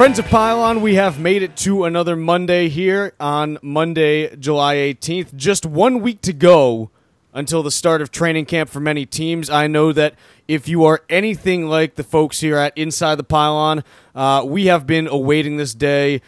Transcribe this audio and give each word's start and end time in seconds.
Friends 0.00 0.18
of 0.18 0.24
Pylon, 0.28 0.80
we 0.80 0.94
have 0.94 1.20
made 1.20 1.42
it 1.42 1.58
to 1.58 1.84
another 1.84 2.16
Monday 2.16 2.70
here 2.70 3.12
on 3.20 3.58
Monday, 3.60 4.34
July 4.34 4.76
18th. 4.76 5.34
Just 5.36 5.66
one 5.66 6.00
week 6.00 6.22
to 6.22 6.32
go 6.32 6.90
until 7.34 7.62
the 7.62 7.70
start 7.70 8.00
of 8.00 8.10
training 8.10 8.46
camp 8.46 8.70
for 8.70 8.80
many 8.80 9.04
teams. 9.04 9.50
I 9.50 9.66
know 9.66 9.92
that 9.92 10.14
if 10.48 10.66
you 10.68 10.86
are 10.86 11.02
anything 11.10 11.66
like 11.66 11.96
the 11.96 12.02
folks 12.02 12.40
here 12.40 12.56
at 12.56 12.72
Inside 12.78 13.16
the 13.16 13.24
Pylon, 13.24 13.84
uh, 14.14 14.42
we 14.46 14.68
have 14.68 14.86
been 14.86 15.06
awaiting 15.06 15.58
this 15.58 15.74
day 15.74 16.22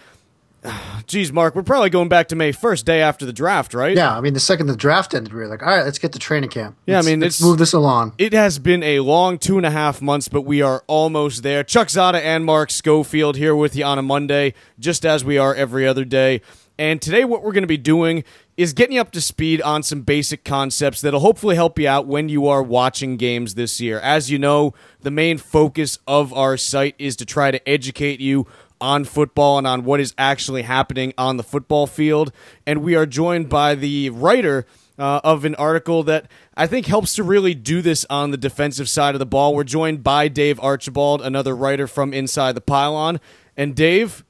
Geez, 1.06 1.32
Mark, 1.32 1.54
we're 1.54 1.62
probably 1.62 1.90
going 1.90 2.08
back 2.08 2.28
to 2.28 2.36
May 2.36 2.52
first, 2.52 2.86
day 2.86 3.00
after 3.00 3.26
the 3.26 3.32
draft, 3.32 3.74
right? 3.74 3.96
Yeah, 3.96 4.16
I 4.16 4.20
mean, 4.20 4.34
the 4.34 4.40
second 4.40 4.66
the 4.66 4.76
draft 4.76 5.14
ended, 5.14 5.32
we 5.32 5.40
were 5.40 5.48
like, 5.48 5.62
all 5.62 5.68
right, 5.68 5.84
let's 5.84 5.98
get 5.98 6.12
to 6.12 6.18
training 6.18 6.50
camp. 6.50 6.76
Yeah, 6.86 6.96
let's, 6.96 7.06
I 7.06 7.10
mean, 7.10 7.20
let's 7.20 7.42
move 7.42 7.58
this 7.58 7.72
along. 7.72 8.14
It 8.18 8.32
has 8.32 8.58
been 8.58 8.82
a 8.82 9.00
long 9.00 9.38
two 9.38 9.56
and 9.56 9.66
a 9.66 9.70
half 9.70 10.00
months, 10.00 10.28
but 10.28 10.42
we 10.42 10.62
are 10.62 10.84
almost 10.86 11.42
there. 11.42 11.64
Chuck 11.64 11.88
Zodda 11.88 12.20
and 12.20 12.44
Mark 12.44 12.70
Schofield 12.70 13.36
here 13.36 13.56
with 13.56 13.74
you 13.74 13.84
on 13.84 13.98
a 13.98 14.02
Monday, 14.02 14.54
just 14.78 15.04
as 15.04 15.24
we 15.24 15.38
are 15.38 15.54
every 15.54 15.86
other 15.86 16.04
day. 16.04 16.40
And 16.78 17.02
today, 17.02 17.24
what 17.24 17.42
we're 17.42 17.52
going 17.52 17.62
to 17.62 17.68
be 17.68 17.76
doing 17.76 18.24
is 18.56 18.72
getting 18.72 18.94
you 18.94 19.00
up 19.00 19.12
to 19.12 19.20
speed 19.20 19.60
on 19.62 19.82
some 19.82 20.02
basic 20.02 20.44
concepts 20.44 21.00
that'll 21.00 21.20
hopefully 21.20 21.54
help 21.54 21.78
you 21.78 21.88
out 21.88 22.06
when 22.06 22.28
you 22.28 22.46
are 22.46 22.62
watching 22.62 23.16
games 23.16 23.54
this 23.54 23.80
year. 23.80 23.98
As 24.00 24.30
you 24.30 24.38
know, 24.38 24.74
the 25.00 25.10
main 25.10 25.38
focus 25.38 25.98
of 26.06 26.32
our 26.32 26.56
site 26.56 26.94
is 26.98 27.16
to 27.16 27.26
try 27.26 27.50
to 27.50 27.68
educate 27.68 28.20
you 28.20 28.46
on 28.82 29.04
football 29.04 29.56
and 29.56 29.66
on 29.66 29.84
what 29.84 30.00
is 30.00 30.12
actually 30.18 30.62
happening 30.62 31.14
on 31.16 31.36
the 31.38 31.42
football 31.42 31.86
field. 31.86 32.32
And 32.66 32.82
we 32.82 32.96
are 32.96 33.06
joined 33.06 33.48
by 33.48 33.76
the 33.76 34.10
writer 34.10 34.66
uh, 34.98 35.20
of 35.24 35.44
an 35.44 35.54
article 35.54 36.02
that 36.02 36.26
I 36.56 36.66
think 36.66 36.86
helps 36.86 37.14
to 37.14 37.22
really 37.22 37.54
do 37.54 37.80
this 37.80 38.04
on 38.10 38.32
the 38.32 38.36
defensive 38.36 38.88
side 38.88 39.14
of 39.14 39.20
the 39.20 39.26
ball. 39.26 39.54
We're 39.54 39.64
joined 39.64 40.02
by 40.02 40.28
Dave 40.28 40.60
Archibald, 40.60 41.22
another 41.22 41.56
writer 41.56 41.86
from 41.86 42.12
Inside 42.12 42.54
the 42.56 42.60
Pylon. 42.60 43.20
And 43.56 43.74
Dave, 43.74 44.24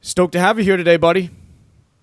stoked 0.00 0.32
to 0.32 0.40
have 0.40 0.58
you 0.58 0.64
here 0.64 0.76
today, 0.76 0.96
buddy. 0.96 1.30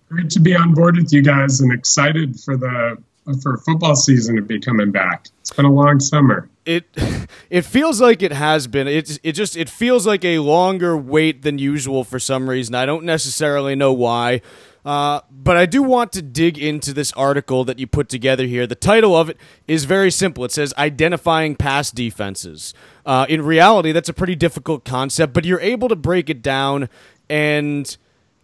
Great 0.10 0.30
to 0.32 0.40
be 0.40 0.56
on 0.56 0.74
board 0.74 0.98
with 0.98 1.12
you 1.12 1.24
guys 1.24 1.62
and 1.62 1.74
excited 1.74 2.40
for 2.40 2.58
the 2.58 2.98
for 3.42 3.58
football 3.58 3.96
season 3.96 4.36
to 4.36 4.42
be 4.42 4.60
coming 4.60 4.92
back. 4.92 5.28
It's 5.42 5.52
been 5.52 5.66
a 5.66 5.72
long 5.72 6.00
summer 6.00 6.50
it 6.66 6.86
it 7.50 7.62
feels 7.62 8.02
like 8.02 8.22
it 8.22 8.32
has 8.32 8.68
been. 8.68 8.88
It 8.88 9.20
it 9.24 9.34
just 9.34 9.56
it 9.56 9.70
feels 9.70 10.06
like 10.06 10.26
a 10.26 10.40
longer 10.40 10.98
wait 10.98 11.44
than 11.44 11.58
usual 11.58 12.04
for 12.04 12.20
some 12.20 12.50
reason. 12.50 12.76
I 12.76 12.86
don't 12.86 13.06
necessarily 13.06 13.76
know 13.76 13.94
why. 13.94 14.42
Uh, 14.84 15.22
but 15.32 15.58
I 15.58 15.66
do 15.66 15.82
want 15.82 16.12
to 16.12 16.22
dig 16.22 16.60
into 16.60 16.94
this 16.94 17.12
article 17.14 17.64
that 17.64 17.80
you 17.80 17.88
put 17.88 18.08
together 18.08 18.46
here. 18.46 18.68
The 18.68 18.76
title 18.76 19.16
of 19.16 19.30
it 19.30 19.38
is 19.68 19.86
very 19.86 20.12
simple. 20.12 20.46
It 20.46 20.52
says 20.52 20.76
identifying 20.78 21.56
pass 21.56 21.90
defenses. 21.90 22.76
Uh, 23.04 23.26
in 23.28 23.42
reality, 23.42 23.92
that's 23.92 24.10
a 24.10 24.14
pretty 24.14 24.36
difficult 24.36 24.86
concept, 24.86 25.34
but 25.34 25.44
you're 25.44 25.60
able 25.60 25.90
to 25.90 25.96
break 25.96 26.30
it 26.30 26.44
down 26.44 26.88
and 27.32 27.98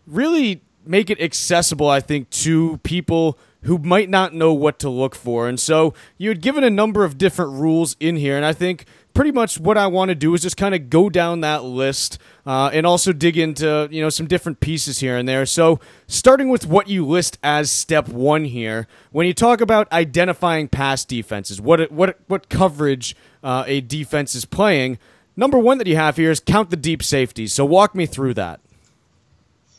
really 0.08 0.64
make 0.84 1.12
it 1.12 1.22
accessible, 1.22 1.88
I 1.88 2.00
think, 2.00 2.28
to 2.32 2.78
people 2.78 3.38
who 3.64 3.78
might 3.78 4.10
not 4.10 4.34
know 4.34 4.54
what 4.54 4.80
to 4.80 4.90
look 4.90 5.16
for. 5.16 5.48
And 5.48 5.60
so 5.60 5.94
you 6.18 6.30
had 6.30 6.42
given 6.42 6.64
a 6.64 6.70
number 6.70 7.04
of 7.04 7.18
different 7.18 7.54
rules 7.54 7.96
in 8.00 8.16
here, 8.16 8.36
and 8.36 8.46
I 8.46 8.54
think 8.54 8.86
pretty 9.14 9.32
much 9.32 9.60
what 9.60 9.78
I 9.78 9.88
want 9.88 10.10
to 10.10 10.16
do 10.16 10.34
is 10.34 10.42
just 10.42 10.58
kind 10.58 10.74
of 10.74 10.90
go 10.90 11.10
down 11.10 11.42
that 11.42 11.64
list 11.64 12.18
uh, 12.46 12.70
and 12.74 12.86
also 12.86 13.14
dig 13.14 13.38
into 13.38 13.88
you 13.92 14.02
know 14.02 14.10
some 14.10 14.28
different 14.28 14.60
pieces 14.60 15.00
here 15.00 15.18
and 15.18 15.28
there. 15.28 15.46
So 15.46 15.80
starting 16.08 16.50
with 16.50 16.66
what 16.66 16.88
you 16.88 17.06
list 17.06 17.38
as 17.44 17.72
step 17.72 18.08
one 18.10 18.46
here, 18.46 18.88
when 19.12 19.28
you 19.28 19.34
talk 19.34 19.62
about 19.62 19.92
identifying 19.92 20.68
pass 20.68 21.06
defenses, 21.06 21.62
what 21.62 21.92
what 21.92 22.20
what 22.28 22.50
coverage 22.50 23.16
uh, 23.44 23.64
a 23.68 23.82
defense 23.82 24.36
is 24.36 24.46
playing. 24.46 24.98
Number 25.36 25.58
one 25.58 25.78
that 25.78 25.88
you 25.88 25.96
have 25.96 26.18
here 26.18 26.32
is 26.32 26.40
count 26.40 26.70
the 26.70 26.76
deep 26.76 27.02
safeties. 27.02 27.54
So 27.54 27.64
walk 27.66 27.96
me 27.96 28.06
through 28.06 28.34
that. 28.36 28.60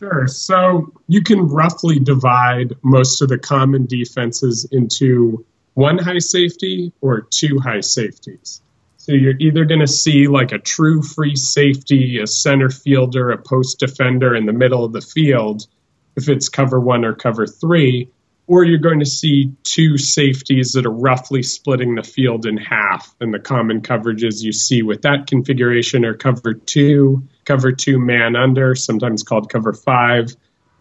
Sure. 0.02 0.26
So 0.26 0.92
you 1.06 1.22
can 1.22 1.46
roughly 1.46 2.00
divide 2.00 2.74
most 2.82 3.22
of 3.22 3.28
the 3.28 3.38
common 3.38 3.86
defenses 3.86 4.66
into 4.72 5.46
one 5.74 5.96
high 5.96 6.18
safety 6.18 6.92
or 7.00 7.20
two 7.20 7.60
high 7.60 7.82
safeties. 7.82 8.60
So 8.96 9.12
you're 9.12 9.38
either 9.38 9.64
going 9.64 9.80
to 9.80 9.86
see 9.86 10.26
like 10.26 10.50
a 10.50 10.58
true 10.58 11.02
free 11.02 11.36
safety, 11.36 12.18
a 12.18 12.26
center 12.26 12.68
fielder, 12.68 13.30
a 13.30 13.38
post 13.38 13.78
defender 13.78 14.34
in 14.34 14.44
the 14.44 14.52
middle 14.52 14.84
of 14.84 14.92
the 14.92 15.00
field, 15.00 15.68
if 16.16 16.28
it's 16.28 16.48
cover 16.48 16.80
one 16.80 17.04
or 17.04 17.14
cover 17.14 17.46
three, 17.46 18.10
or 18.48 18.64
you're 18.64 18.78
going 18.78 18.98
to 18.98 19.06
see 19.06 19.52
two 19.62 19.98
safeties 19.98 20.72
that 20.72 20.84
are 20.84 20.90
roughly 20.90 21.44
splitting 21.44 21.94
the 21.94 22.02
field 22.02 22.44
in 22.44 22.56
half. 22.56 23.14
And 23.20 23.32
the 23.32 23.38
common 23.38 23.82
coverages 23.82 24.42
you 24.42 24.52
see 24.52 24.82
with 24.82 25.02
that 25.02 25.28
configuration 25.28 26.04
are 26.04 26.14
cover 26.14 26.54
two 26.54 27.28
cover 27.44 27.72
two 27.72 27.98
man 27.98 28.36
under, 28.36 28.74
sometimes 28.74 29.22
called 29.22 29.50
cover 29.50 29.72
five, 29.72 30.34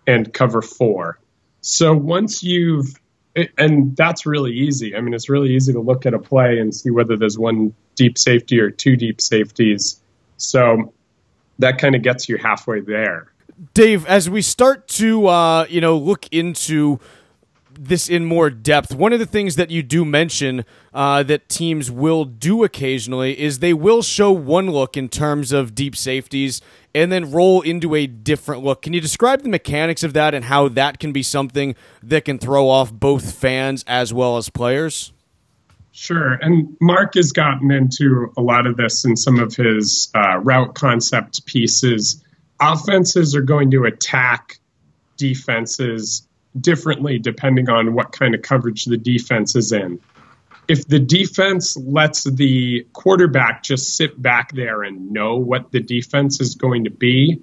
and 0.08 0.34
cover 0.34 0.62
four. 0.62 1.20
So 1.62 1.96
once 1.96 2.44
you've, 2.44 3.00
and 3.58 3.96
that's 3.96 4.26
really 4.26 4.52
easy. 4.52 4.96
I 4.96 5.02
mean, 5.02 5.14
it's 5.14 5.30
really 5.30 5.54
easy 5.54 5.72
to 5.74 5.80
look 5.80 6.06
at 6.06 6.14
a 6.14 6.20
play 6.20 6.60
and 6.60 6.74
see 6.74 6.90
whether 6.90 7.16
there's 7.16 7.38
one 7.40 7.74
deep 7.96 8.18
safety 8.18 8.60
or 8.60 8.70
two 8.70 8.96
deep 8.96 9.22
safeties. 9.22 10.02
So 10.38 10.94
that 11.60 11.78
kind 11.78 11.96
of 11.96 12.02
gets 12.02 12.28
you 12.28 12.38
halfway 12.38 12.82
there. 12.82 13.32
Dave, 13.74 14.06
as 14.08 14.30
we 14.30 14.42
start 14.42 14.88
to, 14.88 15.28
uh, 15.28 15.66
you 15.70 15.82
know, 15.82 15.98
look 15.98 16.28
into 16.32 17.00
this 17.74 18.10
in 18.10 18.26
more 18.26 18.50
depth, 18.50 18.94
one 18.94 19.14
of 19.14 19.20
the 19.20 19.26
things 19.26 19.56
that 19.56 19.72
you 19.72 19.84
do 19.84 20.06
mention 20.06 20.66
uh, 20.94 21.24
that 21.24 21.50
teams 21.50 21.90
will 21.90 22.26
do 22.26 22.64
occasionally 22.64 23.40
is 23.40 23.60
they 23.60 23.74
will 23.74 24.02
show 24.02 24.32
one 24.32 24.70
look 24.70 24.98
in 24.98 25.10
terms 25.10 25.52
of 25.52 25.76
deep 25.76 25.96
safeties 25.96 26.62
and 26.94 27.12
then 27.12 27.32
roll 27.32 27.62
into 27.62 27.96
a 27.96 28.08
different 28.08 28.64
look. 28.64 28.82
Can 28.82 28.94
you 28.94 29.02
describe 29.02 29.42
the 29.42 29.50
mechanics 29.50 30.04
of 30.04 30.14
that 30.14 30.34
and 30.34 30.46
how 30.46 30.68
that 30.70 31.00
can 31.00 31.12
be 31.12 31.24
something 31.24 31.76
that 32.04 32.26
can 32.26 32.38
throw 32.38 32.68
off 32.68 32.92
both 32.92 33.34
fans 33.34 33.84
as 33.88 34.14
well 34.14 34.38
as 34.38 34.50
players? 34.50 35.14
Sure. 35.94 36.34
And 36.34 36.76
Mark 36.80 37.16
has 37.16 37.32
gotten 37.32 37.72
into 37.72 38.32
a 38.38 38.42
lot 38.42 38.66
of 38.66 38.78
this 38.78 39.04
in 39.06 39.18
some 39.18 39.40
of 39.40 39.56
his 39.56 40.10
uh, 40.16 40.38
route 40.40 40.74
concept 40.76 41.46
pieces. 41.46 42.24
Offenses 42.60 43.36
are 43.36 43.42
going 43.42 43.72
to 43.72 43.84
attack 43.86 44.60
defenses 45.18 46.28
differently 46.60 47.20
depending 47.20 47.70
on 47.70 47.94
what 47.94 48.12
kind 48.12 48.36
of 48.36 48.42
coverage 48.42 48.86
the 48.86 48.98
defense 48.98 49.56
is 49.56 49.72
in. 49.72 50.00
If 50.68 50.88
the 50.88 51.00
defense 51.00 51.76
lets 51.76 52.24
the 52.24 52.88
quarterback 52.94 53.64
just 53.64 53.96
sit 53.96 54.22
back 54.22 54.54
there 54.54 54.84
and 54.84 55.12
know 55.12 55.38
what 55.38 55.72
the 55.72 55.80
defense 55.80 56.40
is 56.40 56.56
going 56.56 56.86
to 56.86 56.92
be, 56.92 57.42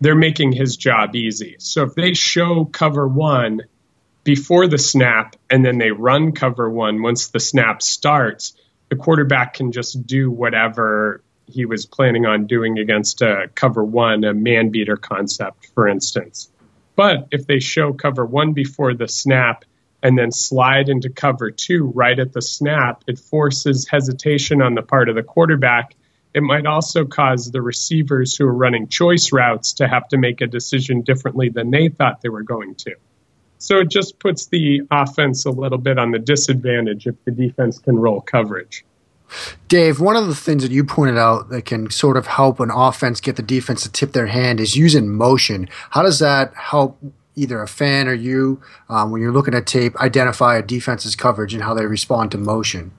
they're 0.00 0.14
making 0.14 0.52
his 0.52 0.76
job 0.76 1.14
easy. 1.16 1.56
So 1.58 1.82
if 1.84 1.94
they 1.94 2.14
show 2.14 2.64
cover 2.64 3.06
one 3.06 3.62
before 4.22 4.66
the 4.66 4.78
snap 4.78 5.36
and 5.50 5.64
then 5.64 5.78
they 5.78 5.90
run 5.90 6.32
cover 6.32 6.68
one 6.68 7.02
once 7.02 7.28
the 7.28 7.40
snap 7.40 7.82
starts, 7.82 8.54
the 8.88 8.96
quarterback 8.96 9.54
can 9.54 9.72
just 9.72 10.06
do 10.06 10.30
whatever 10.30 11.22
he 11.46 11.66
was 11.66 11.86
planning 11.86 12.26
on 12.26 12.46
doing 12.46 12.78
against 12.78 13.20
a 13.22 13.50
cover 13.54 13.84
one, 13.84 14.24
a 14.24 14.32
man 14.32 14.70
beater 14.70 14.96
concept, 14.96 15.66
for 15.74 15.88
instance. 15.88 16.50
But 16.96 17.28
if 17.30 17.46
they 17.46 17.58
show 17.58 17.92
cover 17.92 18.24
one 18.24 18.52
before 18.52 18.94
the 18.94 19.08
snap 19.08 19.64
and 20.02 20.16
then 20.18 20.30
slide 20.30 20.88
into 20.88 21.10
cover 21.10 21.50
two 21.50 21.92
right 21.94 22.18
at 22.18 22.32
the 22.32 22.42
snap, 22.42 23.02
it 23.06 23.18
forces 23.18 23.88
hesitation 23.88 24.62
on 24.62 24.74
the 24.74 24.82
part 24.82 25.08
of 25.08 25.14
the 25.14 25.22
quarterback. 25.22 25.94
It 26.34 26.42
might 26.42 26.66
also 26.66 27.04
cause 27.04 27.50
the 27.50 27.62
receivers 27.62 28.36
who 28.36 28.46
are 28.46 28.52
running 28.52 28.88
choice 28.88 29.32
routes 29.32 29.74
to 29.74 29.88
have 29.88 30.08
to 30.08 30.18
make 30.18 30.40
a 30.40 30.46
decision 30.46 31.02
differently 31.02 31.48
than 31.48 31.70
they 31.70 31.88
thought 31.88 32.20
they 32.20 32.28
were 32.28 32.42
going 32.42 32.74
to. 32.76 32.96
So 33.58 33.78
it 33.78 33.90
just 33.90 34.18
puts 34.18 34.46
the 34.46 34.82
offense 34.90 35.46
a 35.46 35.50
little 35.50 35.78
bit 35.78 35.98
on 35.98 36.10
the 36.10 36.18
disadvantage 36.18 37.06
if 37.06 37.14
the 37.24 37.30
defense 37.30 37.78
can 37.78 37.96
roll 37.96 38.20
coverage. 38.20 38.84
Dave, 39.68 40.00
one 40.00 40.16
of 40.16 40.26
the 40.26 40.34
things 40.34 40.62
that 40.62 40.72
you 40.72 40.84
pointed 40.84 41.18
out 41.18 41.48
that 41.48 41.64
can 41.64 41.90
sort 41.90 42.16
of 42.16 42.26
help 42.26 42.60
an 42.60 42.70
offense 42.70 43.20
get 43.20 43.36
the 43.36 43.42
defense 43.42 43.82
to 43.82 43.90
tip 43.90 44.12
their 44.12 44.26
hand 44.26 44.60
is 44.60 44.76
using 44.76 45.12
motion. 45.12 45.68
How 45.90 46.02
does 46.02 46.18
that 46.18 46.54
help 46.54 46.98
either 47.36 47.60
a 47.60 47.68
fan 47.68 48.06
or 48.08 48.14
you 48.14 48.60
um, 48.88 49.10
when 49.10 49.20
you're 49.20 49.32
looking 49.32 49.54
at 49.54 49.66
tape 49.66 49.96
identify 50.00 50.56
a 50.56 50.62
defense's 50.62 51.16
coverage 51.16 51.54
and 51.54 51.62
how 51.62 51.74
they 51.74 51.86
respond 51.86 52.30
to 52.32 52.38
motion? 52.38 52.92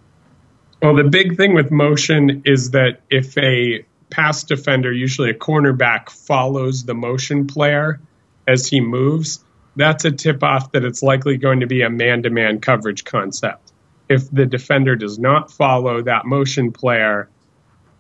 Well, 0.82 0.96
the 0.96 1.06
big 1.06 1.38
thing 1.38 1.54
with 1.54 1.72
motion 1.72 2.44
is 2.46 2.72
that 2.72 3.00
if 3.10 3.38
a 3.38 3.86
pass 4.10 4.44
defender, 4.44 4.92
usually 4.92 5.30
a 5.30 5.34
cornerback, 5.34 6.10
follows 6.10 6.84
the 6.84 6.94
motion 6.94 7.48
player 7.48 8.00
as 8.48 8.68
he 8.68 8.82
moves, 8.82 9.44
that's 9.76 10.06
a 10.06 10.12
tip 10.12 10.44
off 10.44 10.72
that 10.74 10.84
it's 10.84 11.02
likely 11.02 11.38
going 11.38 11.62
to 11.62 11.68
be 11.68 11.82
a 11.82 11.90
man 11.90 12.24
to 12.24 12.30
man 12.30 12.60
coverage 12.60 13.04
concept 13.04 13.65
if 14.10 14.30
the 14.32 14.46
defender 14.46 14.96
does 14.96 15.18
not 15.20 15.52
follow 15.52 16.02
that 16.04 16.26
motion 16.26 16.72
player, 16.72 17.30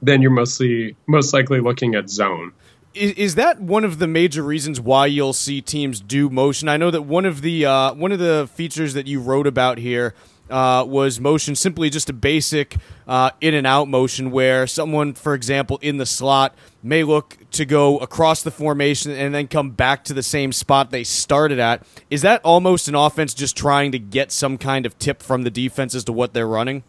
then 0.02 0.22
you're 0.22 0.32
mostly 0.32 0.96
most 1.08 1.34
likely 1.34 1.60
looking 1.60 1.96
at 1.96 2.10
zone. 2.10 2.54
Is, 2.94 3.12
is 3.14 3.36
that 3.36 3.60
one 3.60 3.84
of 3.84 4.00
the 4.00 4.08
major 4.08 4.42
reasons 4.42 4.80
why 4.80 5.08
you'll 5.08 5.34
see 5.34 5.62
teams 5.62 6.00
do 6.00 6.30
motion? 6.30 6.70
I 6.70 6.78
know 6.78 6.92
that 6.92 7.02
one 7.02 7.26
of 7.26 7.42
the 7.42 7.66
uh, 7.66 7.94
one 7.94 8.12
of 8.12 8.20
the 8.20 8.50
features 8.54 8.94
that 8.94 9.08
you 9.08 9.20
wrote 9.20 9.48
about 9.48 9.78
here 9.78 10.14
uh, 10.50 10.86
was 10.88 11.20
motion 11.20 11.56
simply 11.56 11.90
just 11.90 12.10
a 12.10 12.14
basic 12.14 12.76
uh, 13.08 13.32
in 13.42 13.54
and 13.54 13.66
out 13.66 13.88
motion 13.88 14.32
where 14.32 14.68
someone, 14.68 15.14
for 15.14 15.34
example, 15.34 15.80
in 15.82 15.98
the 15.98 16.06
slot 16.06 16.56
may 16.84 17.04
look 17.04 17.38
to 17.52 17.66
go 17.66 17.98
across 18.00 18.44
the 18.44 18.52
formation 18.52 19.12
and 19.12 19.34
then 19.34 19.48
come 19.48 19.72
back 19.72 20.04
to 20.06 20.14
the 20.14 20.24
same 20.24 20.52
spot 20.52 20.92
they 20.92 21.04
started 21.04 21.60
at. 21.60 21.86
Is 22.10 22.22
that 22.22 22.42
almost 22.44 22.88
an 22.88 22.96
offense 22.96 23.34
just 23.34 23.58
trying 23.58 23.92
to 23.92 24.00
get 24.00 24.32
some 24.32 24.58
kind 24.58 24.86
of 24.86 24.98
tip 25.00 25.22
from 25.24 25.44
the 25.44 25.52
defense 25.52 25.96
as 25.96 26.04
to 26.06 26.14
what 26.14 26.34
they're 26.34 26.48
running? 26.48 26.84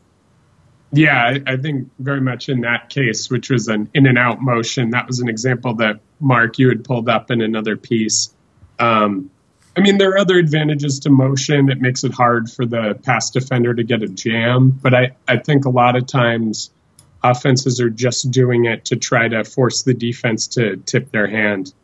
Yeah, 0.93 1.39
I, 1.47 1.57
think 1.57 1.91
very 1.99 2.21
much 2.21 2.49
in 2.49 2.61
that 2.61 2.89
case, 2.91 3.29
which 3.29 3.51
was 3.51 3.69
an 3.69 3.91
in 3.93 4.07
and 4.07 4.17
out 4.17 4.41
motion. 4.41 4.91
That 4.91 5.07
was 5.07 5.21
an 5.21 5.29
example 5.29 5.75
that 5.77 6.01
Mark 6.21 6.59
you 6.59 6.69
had 6.69 6.85
pulled 6.85 7.09
up 7.09 7.31
in 7.31 7.41
another 7.41 7.77
piece. 7.77 8.33
Um, 8.79 9.31
I 9.77 9.81
mean, 9.81 9.99
there 9.99 10.11
are 10.11 10.19
other 10.19 10.39
advantages 10.39 10.99
to 11.01 11.11
motion. 11.11 11.71
It 11.71 11.81
makes 11.81 12.03
it 12.03 12.13
hard 12.13 12.51
for 12.51 12.65
the 12.65 12.99
pass 13.03 13.31
defender 13.31 13.75
to 13.75 13.85
get 13.85 14.03
a 14.03 14.09
jam, 14.09 14.71
but 14.71 14.95
I, 14.95 15.15
I 15.29 15.37
think 15.37 15.67
a 15.67 15.71
lot 15.71 15.97
of 15.97 16.07
times 16.07 16.71
offenses 17.23 17.81
are 17.81 17.91
just 17.91 18.31
doing 18.31 18.65
it 18.65 18.87
to 18.87 18.97
try 18.97 19.29
to 19.29 19.45
force 19.45 19.83
the 19.83 19.93
defense 19.93 20.47
to 20.49 20.77
tip 20.79 21.11
their 21.11 21.27
hand. 21.27 21.75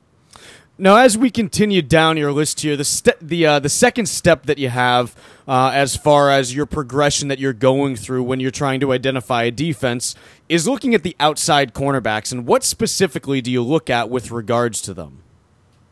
Now, 0.78 0.96
as 0.96 1.18
we 1.18 1.30
continue 1.30 1.82
down 1.82 2.16
your 2.16 2.32
list 2.32 2.60
here, 2.60 2.76
the 2.76 2.84
ste- 2.84 3.20
the 3.20 3.46
uh, 3.46 3.58
the 3.58 3.68
second 3.68 4.06
step 4.06 4.46
that 4.46 4.58
you 4.58 4.70
have 4.70 5.14
uh, 5.46 5.70
as 5.74 5.94
far 5.96 6.30
as 6.30 6.54
your 6.54 6.64
progression 6.64 7.28
that 7.28 7.38
you're 7.38 7.52
going 7.52 7.94
through 7.94 8.22
when 8.22 8.40
you're 8.40 8.50
trying 8.50 8.80
to 8.80 8.92
identify 8.92 9.44
a 9.44 9.50
defense 9.50 10.14
is 10.48 10.66
looking 10.66 10.94
at 10.94 11.02
the 11.02 11.14
outside 11.20 11.74
cornerbacks 11.74 12.32
and 12.32 12.46
what 12.46 12.64
specifically 12.64 13.42
do 13.42 13.50
you 13.50 13.62
look 13.62 13.90
at 13.90 14.08
with 14.08 14.30
regards 14.30 14.80
to 14.82 14.94
them? 14.94 15.22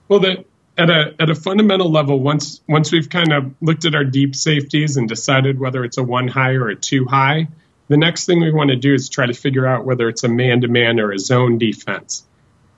Well, 0.09 0.19
the 0.19 0.45
at 0.81 0.89
a 0.89 1.15
at 1.21 1.29
a 1.29 1.35
fundamental 1.35 1.91
level, 1.91 2.19
once 2.19 2.63
once 2.67 2.91
we've 2.91 3.11
kind 3.11 3.33
of 3.33 3.55
looked 3.61 3.85
at 3.85 3.95
our 3.95 4.05
deep 4.05 4.35
safeties 4.35 4.97
and 4.97 5.09
decided 5.09 5.61
whether 5.61 5.85
it's 5.85 5.99
a 5.99 6.03
one 6.03 6.27
high 6.27 6.53
or 6.53 6.69
a 6.69 6.75
two 6.75 7.05
high, 7.05 7.49
the 7.89 7.99
next 7.99 8.25
thing 8.25 8.41
we 8.41 8.51
want 8.51 8.71
to 8.71 8.77
do 8.77 8.95
is 8.95 9.11
try 9.11 9.27
to 9.27 9.35
figure 9.35 9.67
out 9.67 9.85
whether 9.85 10.09
it's 10.09 10.25
a 10.25 10.29
man 10.29 10.63
to 10.63 10.69
man 10.69 10.99
or 10.99 11.13
a 11.13 11.19
zone 11.19 11.59
defense. 11.59 12.25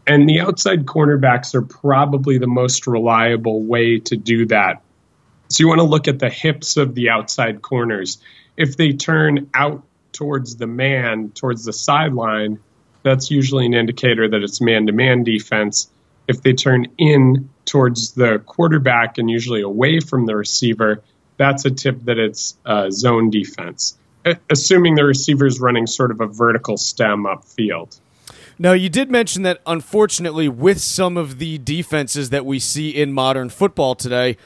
And 0.04 0.28
the 0.28 0.40
outside 0.40 0.84
cornerbacks 0.84 1.54
are 1.54 1.62
probably 1.62 2.38
the 2.38 2.48
most 2.48 2.88
reliable 2.88 3.62
way 3.62 4.00
to 4.00 4.16
do 4.16 4.46
that. 4.46 4.82
So 5.48 5.62
you 5.62 5.68
want 5.68 5.78
to 5.78 5.86
look 5.86 6.08
at 6.08 6.18
the 6.18 6.30
hips 6.30 6.76
of 6.76 6.96
the 6.96 7.10
outside 7.10 7.62
corners. 7.62 8.18
If 8.56 8.76
they 8.76 8.94
turn 8.94 9.48
out 9.54 9.84
towards 10.12 10.56
the 10.56 10.66
man, 10.66 11.30
towards 11.30 11.64
the 11.64 11.72
sideline, 11.72 12.58
that's 13.04 13.30
usually 13.30 13.66
an 13.66 13.74
indicator 13.74 14.28
that 14.28 14.42
it's 14.42 14.60
man 14.60 14.86
to 14.86 14.92
man 14.92 15.22
defense. 15.22 15.88
If 16.26 16.42
they 16.42 16.54
turn 16.54 16.86
in 16.98 17.48
towards 17.64 18.12
the 18.12 18.38
quarterback 18.44 19.18
and 19.18 19.30
usually 19.30 19.62
away 19.62 20.00
from 20.00 20.26
the 20.26 20.36
receiver, 20.36 21.02
that's 21.36 21.64
a 21.64 21.70
tip 21.70 22.00
that 22.04 22.18
it's 22.18 22.56
uh, 22.64 22.90
zone 22.90 23.30
defense, 23.30 23.96
assuming 24.50 24.94
the 24.94 25.04
receiver 25.04 25.46
is 25.46 25.60
running 25.60 25.86
sort 25.86 26.10
of 26.10 26.20
a 26.20 26.26
vertical 26.26 26.76
stem 26.76 27.24
upfield. 27.24 27.98
Now, 28.58 28.72
you 28.72 28.88
did 28.88 29.10
mention 29.10 29.42
that 29.42 29.60
unfortunately, 29.66 30.48
with 30.48 30.80
some 30.80 31.16
of 31.16 31.38
the 31.38 31.58
defenses 31.58 32.30
that 32.30 32.46
we 32.46 32.58
see 32.58 32.90
in 32.90 33.12
modern 33.12 33.48
football 33.48 33.94
today, 33.94 34.36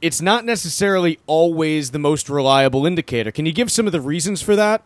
it's 0.00 0.20
not 0.20 0.44
necessarily 0.44 1.18
always 1.26 1.90
the 1.90 1.98
most 1.98 2.28
reliable 2.28 2.86
indicator. 2.86 3.30
Can 3.30 3.46
you 3.46 3.52
give 3.52 3.70
some 3.70 3.86
of 3.86 3.92
the 3.92 4.00
reasons 4.00 4.40
for 4.40 4.56
that? 4.56 4.82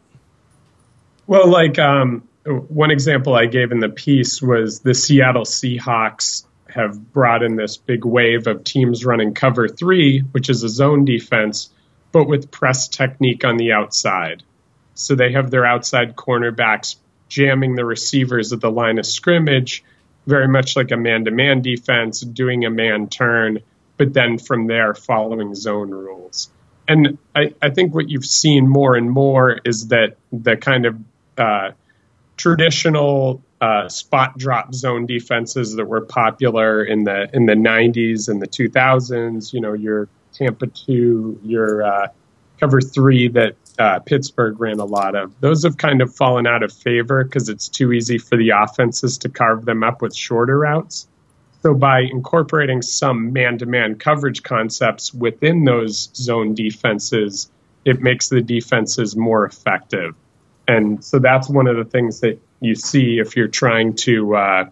Well, 1.27 1.49
like 1.49 1.79
um, 1.79 2.27
one 2.45 2.91
example 2.91 3.35
I 3.35 3.47
gave 3.47 3.73
in 3.73 3.81
the 3.81 3.89
piece 3.89 4.43
was 4.43 4.81
the 4.81 4.95
Seattle 4.95 5.45
Seahawks 5.45 6.45
have 6.75 7.13
brought 7.13 7.43
in 7.43 7.57
this 7.57 7.77
big 7.77 8.05
wave 8.05 8.47
of 8.47 8.65
teams 8.65 9.05
running 9.05 9.33
cover 9.33 9.69
three, 9.69 10.21
which 10.33 10.51
is 10.51 10.65
a 10.65 10.69
zone 10.69 11.05
defense, 11.05 11.71
but 12.11 12.25
with 12.25 12.51
press 12.51 12.89
technique 12.89 13.45
on 13.45 13.57
the 13.57 13.73
outside. 13.73 14.43
So 14.95 15.15
they 15.15 15.33
have 15.33 15.51
their 15.51 15.65
outside 15.65 16.17
cornerbacks 16.17 16.97
jamming 17.29 17.77
the 17.77 17.85
receivers 17.85 18.53
at 18.53 18.61
the 18.61 18.71
line 18.71 18.99
of 18.99 19.07
scrimmage, 19.07 19.85
very 20.27 20.49
much 20.49 20.77
like 20.77 20.91
a 20.91 20.97
man 20.97 21.25
to 21.27 21.31
man 21.31 21.63
defense, 21.63 22.21
doing 22.21 22.65
a 22.65 22.71
man 22.71 23.09
turn, 23.09 23.61
but 23.97 24.13
then 24.13 24.39
from 24.39 24.67
there 24.67 24.95
following 24.95 25.55
zone 25.55 25.91
rules. 25.91 26.51
And 26.89 27.19
I, 27.35 27.55
I 27.63 27.71
think 27.71 27.95
what 27.95 28.11
you've 28.11 28.27
seen 28.27 28.69
more 28.69 28.97
and 28.97 29.11
more 29.11 29.59
is 29.65 29.89
that 29.89 30.17
the 30.33 30.57
kind 30.57 30.87
of 30.87 30.99
uh, 31.39 31.71
traditional 32.37 33.43
uh, 33.61 33.89
spot 33.89 34.37
drop 34.37 34.75
zone 34.75 35.07
defenses 35.07 35.75
that 35.77 35.87
were 35.87 36.03
popular 36.03 36.85
in 36.85 37.05
the 37.05 37.29
in 37.33 37.47
the 37.47 37.55
90s 37.55 38.29
and 38.29 38.43
the 38.43 38.49
2000s. 38.49 39.53
You 39.53 39.61
know, 39.61 39.73
your 39.73 40.09
Tampa 40.33 40.67
two, 40.67 41.39
your 41.45 41.83
uh, 41.83 42.09
cover 42.61 42.81
three 42.81 43.29
that 43.29 43.57
uh, 43.79 44.01
Pittsburgh 44.01 44.61
ran 44.61 44.81
a 44.81 44.85
lot 44.85 45.15
of. 45.15 45.39
Those 45.41 45.65
have 45.65 45.77
kind 45.77 46.01
of 46.01 46.15
fallen 46.15 46.47
out 46.47 46.63
of 46.63 46.73
favor 46.73 47.25
because 47.25 47.49
it's 47.49 47.69
too 47.69 47.93
easy 47.93 48.19
for 48.19 48.37
the 48.37 48.51
offenses 48.51 49.19
to 49.19 49.29
carve 49.29 49.65
them 49.65 49.83
up 49.83 50.03
with 50.03 50.15
shorter 50.15 50.59
routes. 50.59 51.09
So 51.63 51.73
by 51.75 52.01
incorporating 52.01 52.83
some 52.83 53.33
man-to-man 53.33 53.97
coverage 53.97 54.43
concepts 54.43 55.15
within 55.15 55.65
those 55.65 56.11
zone 56.15 56.55
defenses, 56.55 57.51
it 57.85 58.03
makes 58.03 58.29
the 58.29 58.43
defenses 58.43 59.17
more 59.17 59.47
effective. 59.47 60.15
And 60.67 61.05
so 61.05 61.19
that's 61.19 61.49
one 61.49 61.67
of 61.67 61.77
the 61.77 61.85
things 61.85 62.21
that 62.21 62.41
you 62.61 62.75
see 62.75 63.19
if 63.19 63.37
you're 63.37 63.49
trying 63.49 63.95
to. 63.97 64.37
Uh, 64.37 64.71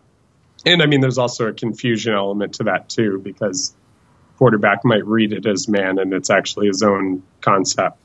and 0.64 0.82
I 0.82 0.86
mean, 0.86 1.00
there's 1.00 1.18
also 1.18 1.48
a 1.48 1.52
confusion 1.52 2.14
element 2.14 2.54
to 2.54 2.64
that 2.64 2.88
too, 2.88 3.18
because 3.18 3.74
quarterback 4.38 4.84
might 4.84 5.06
read 5.06 5.32
it 5.32 5.46
as 5.46 5.68
man, 5.68 5.98
and 5.98 6.12
it's 6.12 6.30
actually 6.30 6.68
his 6.68 6.82
own 6.82 7.22
concept. 7.40 7.98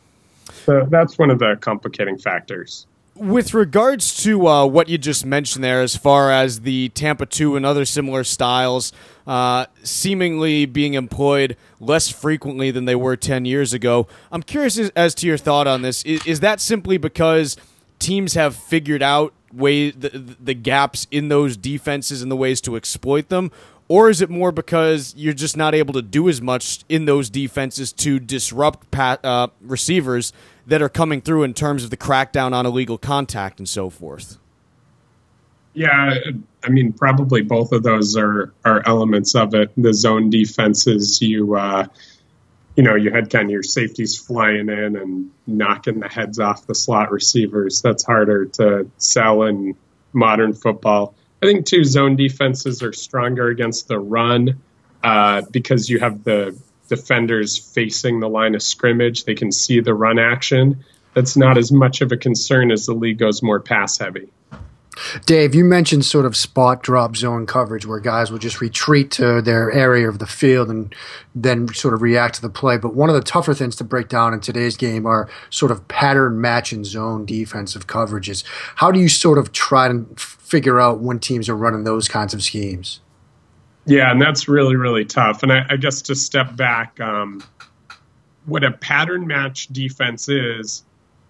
So 0.66 0.86
that's 0.90 1.18
one 1.18 1.30
of 1.30 1.40
the 1.40 1.58
complicating 1.60 2.18
factors. 2.18 2.86
With 3.16 3.56
regards 3.56 4.24
to 4.24 4.48
uh, 4.48 4.66
what 4.68 4.90
you 4.90 5.00
just 5.00 5.26
mentioned 5.26 5.64
there, 5.64 5.82
as 5.82 5.96
far 5.96 6.32
as 6.32 6.62
the 6.62 6.90
Tampa 6.90 7.26
2 7.26 7.56
and 7.56 7.66
other 7.66 7.84
similar 7.84 8.24
styles 8.24 8.94
uh, 9.26 9.66
seemingly 9.82 10.68
being 10.68 10.94
employed 10.94 11.58
less 11.80 12.10
frequently 12.10 12.70
than 12.70 12.86
they 12.86 12.96
were 12.96 13.16
10 13.16 13.46
years 13.46 13.74
ago, 13.74 14.08
I'm 14.32 14.44
curious 14.44 14.78
as, 14.78 14.92
as 14.92 15.16
to 15.16 15.28
your 15.28 15.38
thought 15.38 15.66
on 15.66 15.82
this. 15.82 16.04
Is, 16.04 16.26
is 16.28 16.40
that 16.42 16.62
simply 16.62 16.98
because 16.98 17.58
teams 18.08 18.36
have 18.36 18.56
figured 18.56 19.04
out 19.04 19.34
way 19.52 19.92
the, 19.92 20.10
the 20.40 20.54
gaps 20.54 21.08
in 21.12 21.28
those 21.28 21.58
defenses 21.58 22.22
and 22.22 22.32
the 22.32 22.38
ways 22.38 22.62
to 22.62 22.78
exploit 22.78 23.28
them? 23.28 23.52
Or 23.90 24.10
is 24.10 24.22
it 24.22 24.30
more 24.30 24.54
because 24.54 25.14
you're 25.18 25.34
just 25.34 25.58
not 25.58 25.76
able 25.76 25.94
to 25.94 26.02
do 26.02 26.30
as 26.30 26.42
much 26.42 26.86
in 26.88 27.04
those 27.04 27.30
defenses 27.30 27.92
to 27.94 28.20
disrupt 28.20 28.90
pat, 28.92 29.24
uh, 29.26 29.48
receivers 29.62 30.32
that 30.66 30.82
are 30.82 30.90
coming 30.90 31.20
through 31.20 31.44
in 31.44 31.54
terms 31.54 31.84
of 31.84 31.90
the 31.90 31.98
crackdown 31.98 32.54
on 32.54 32.66
illegal 32.66 32.98
contact 32.98 33.60
and 33.60 33.68
so 33.68 33.90
forth? 33.90 34.38
Yeah 35.74 36.16
i 36.64 36.70
mean 36.70 36.92
probably 36.92 37.44
both 37.44 37.72
of 37.72 37.84
those 37.84 38.18
are 38.18 38.52
are 38.66 38.82
elements 38.88 39.36
of 39.36 39.54
it. 39.54 39.72
The 39.78 39.94
zone 39.94 40.32
defenses 40.32 41.22
you 41.22 41.56
uh, 41.56 41.86
you 42.78 42.84
know, 42.84 42.94
you 42.94 43.12
had 43.12 43.32
kind 43.32 43.46
of 43.46 43.52
your 43.52 43.64
safeties 43.64 44.18
flying 44.18 44.70
in 44.70 44.96
and 44.96 45.32
knocking 45.48 46.00
the 46.00 46.08
heads 46.08 46.40
off 46.40 46.68
the 46.68 46.76
slot 46.76 47.12
receivers. 47.12 47.82
That's 47.82 48.06
harder 48.06 48.46
to 48.46 48.90
sell 49.00 49.44
in 49.44 49.76
modern 50.14 50.54
football. 50.54 51.16
I 51.42 51.48
think 51.48 51.66
two 51.66 51.84
zone 51.84 52.16
defenses 52.16 52.84
are 52.84 52.94
stronger 52.94 53.48
against 53.48 53.88
the 53.88 53.98
run 53.98 54.62
uh, 55.04 55.42
because 55.50 55.90
you 55.90 56.00
have 56.00 56.24
the 56.24 56.56
defenders 56.88 57.58
facing 57.58 58.20
the 58.20 58.30
line 58.30 58.54
of 58.54 58.62
scrimmage. 58.62 59.26
They 59.26 59.36
can 59.36 59.52
see 59.52 59.80
the 59.80 59.96
run 59.96 60.20
action. 60.20 60.86
That's 61.16 61.36
not 61.36 61.58
as 61.58 61.72
much 61.72 62.02
of 62.02 62.12
a 62.12 62.18
concern 62.18 62.72
as 62.72 62.86
the 62.86 62.94
league 62.94 63.18
goes 63.18 63.42
more 63.42 63.60
pass 63.60 63.98
heavy. 63.98 64.30
Dave, 65.26 65.56
you 65.56 65.64
mentioned 65.64 66.06
sort 66.06 66.26
of 66.26 66.36
spot 66.36 66.84
drop 66.84 67.16
zone 67.16 67.46
coverage 67.46 67.86
where 67.86 68.00
guys 68.00 68.32
will 68.32 68.40
just 68.40 68.62
retreat 68.62 69.12
to 69.12 69.42
their 69.42 69.72
area 69.72 70.08
of 70.10 70.20
the 70.20 70.28
field 70.28 70.70
and 70.70 70.94
then 71.36 71.68
sort 71.74 71.94
of 71.94 72.02
react 72.02 72.36
to 72.36 72.42
the 72.42 72.50
play. 72.50 72.78
But 72.78 72.96
one 72.96 73.10
of 73.10 73.16
the 73.16 73.22
tougher 73.22 73.54
things 73.54 73.76
to 73.78 73.84
break 73.84 74.10
down 74.10 74.34
in 74.34 74.40
today's 74.40 74.78
game 74.78 75.06
are 75.06 75.30
sort 75.50 75.72
of 75.72 75.88
pattern 75.88 76.42
match 76.42 76.72
and 76.72 76.86
zone 76.86 77.26
defensive 77.26 77.88
coverages. 77.88 78.44
How 78.76 78.92
do 78.92 79.00
you 79.00 79.10
sort 79.10 79.38
of 79.38 79.52
try 79.52 79.88
to 79.88 80.06
figure 80.18 80.80
out 80.80 81.00
when 81.00 81.20
teams 81.20 81.50
are 81.50 81.56
running 81.56 81.84
those 81.84 82.08
kinds 82.08 82.34
of 82.34 82.44
schemes? 82.44 83.02
Yeah, 83.86 84.12
and 84.12 84.22
that's 84.22 84.48
really, 84.50 84.76
really 84.76 85.06
tough. 85.06 85.44
And 85.44 85.52
I, 85.52 85.66
I 85.70 85.78
guess 85.78 86.02
to 86.04 86.16
step 86.16 86.56
back, 86.58 87.00
um, 87.00 87.42
what 88.46 88.64
a 88.64 88.72
pattern 88.72 89.28
match 89.28 89.68
defense 89.68 90.28
is 90.28 90.84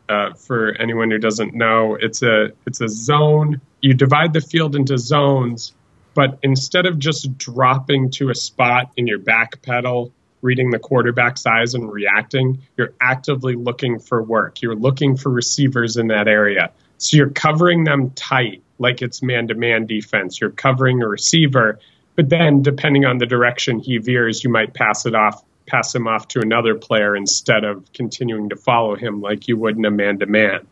uh, 0.10 0.34
for 0.34 0.74
anyone 0.80 1.12
who 1.12 1.18
doesn't 1.18 1.54
know, 1.54 1.96
it's 2.00 2.22
a 2.24 2.52
it's 2.66 2.82
a 2.82 2.88
zone. 2.88 3.62
You 3.82 3.94
divide 3.94 4.34
the 4.34 4.42
field 4.42 4.76
into 4.76 4.98
zones, 4.98 5.74
but 6.14 6.40
instead 6.44 6.86
of 6.86 6.98
just 6.98 7.38
dropping 7.38 8.12
to 8.12 8.30
a 8.30 8.36
spot 8.36 8.92
in 8.98 9.08
your 9.08 9.20
back 9.20 9.62
pedal, 9.62 10.12
reading 10.42 10.72
the 10.72 10.80
quarterback's 10.80 11.46
eyes 11.46 11.74
and 11.74 11.92
reacting, 11.92 12.62
you're 12.78 12.94
actively 13.02 13.56
looking 13.56 14.00
for 14.00 14.24
work. 14.24 14.62
You're 14.62 14.76
looking 14.76 15.18
for 15.18 15.30
receivers 15.30 15.98
in 15.98 16.08
that 16.08 16.28
area. 16.28 16.72
So 16.98 17.18
you're 17.18 17.30
covering 17.30 17.84
them 17.84 18.12
tight, 18.12 18.64
like 18.80 19.02
it's 19.02 19.22
man 19.22 19.48
to 19.50 19.56
man 19.56 19.86
defense. 19.86 20.40
You're 20.40 20.52
covering 20.52 21.02
a 21.02 21.08
receiver, 21.08 21.80
but 22.16 22.30
then 22.30 22.64
depending 22.64 23.06
on 23.06 23.18
the 23.20 23.26
direction 23.26 23.80
he 23.80 23.98
veers, 23.98 24.44
you 24.44 24.50
might 24.50 24.74
pass 24.74 25.06
it 25.06 25.14
off 25.14 25.44
pass 25.67 25.93
him 25.93 26.07
off 26.07 26.27
to 26.29 26.39
another 26.39 26.75
player 26.75 27.15
instead 27.15 27.63
of 27.63 27.91
continuing 27.93 28.50
to 28.50 28.55
follow 28.55 28.95
him 28.95 29.21
like 29.21 29.47
you 29.47 29.57
would 29.57 29.77
in 29.77 29.86
a 29.86 29.91
man 29.91 30.19
to 30.19 30.25
man. 30.25 30.65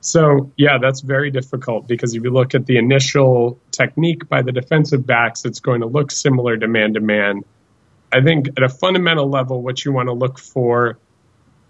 So, 0.00 0.50
yeah, 0.56 0.78
that's 0.78 1.00
very 1.00 1.30
difficult 1.30 1.86
because 1.86 2.14
if 2.14 2.24
you 2.24 2.30
look 2.30 2.56
at 2.56 2.66
the 2.66 2.76
initial 2.76 3.60
technique 3.70 4.28
by 4.28 4.42
the 4.42 4.50
defensive 4.50 5.06
backs, 5.06 5.44
it's 5.44 5.60
going 5.60 5.80
to 5.82 5.86
look 5.86 6.10
similar 6.10 6.56
to 6.56 6.66
man 6.66 6.94
to 6.94 7.00
man. 7.00 7.42
I 8.12 8.20
think 8.20 8.48
at 8.56 8.64
a 8.64 8.68
fundamental 8.68 9.28
level, 9.28 9.62
what 9.62 9.84
you 9.84 9.92
want 9.92 10.08
to 10.08 10.12
look 10.12 10.40
for 10.40 10.98